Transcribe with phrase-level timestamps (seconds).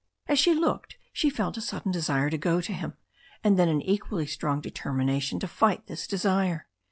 [0.25, 2.97] As she looked she felt a sudden desire to go to him,
[3.43, 6.65] and then an equally strong determination to fight this desire.